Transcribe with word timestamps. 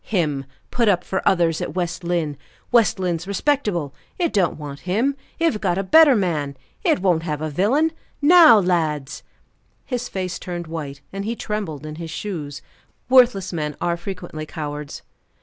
Him 0.03 0.45
put 0.71 0.87
up 0.89 1.03
for 1.03 1.21
others 1.29 1.61
at 1.61 1.75
West 1.75 2.03
Lynne! 2.03 2.35
West 2.71 2.97
Lynne's 2.97 3.27
respectable, 3.27 3.93
it 4.17 4.33
don't 4.33 4.57
want 4.57 4.79
him; 4.89 5.15
it 5.37 5.51
have 5.53 5.61
got 5.61 5.77
a 5.77 5.83
better 5.83 6.15
man; 6.15 6.57
it 6.83 7.01
won't 7.03 7.21
have 7.21 7.39
a 7.39 7.51
villain. 7.51 7.91
Now, 8.19 8.57
lads!" 8.57 9.21
His 9.85 10.09
face 10.09 10.39
turned 10.39 10.65
white, 10.65 11.01
and 11.13 11.23
he 11.23 11.35
trembled 11.35 11.85
in 11.85 11.97
his 11.97 12.09
shoes 12.09 12.63
worthless 13.09 13.53
men 13.53 13.77
are 13.79 13.95
frequently 13.95 14.47
cowards. 14.47 15.03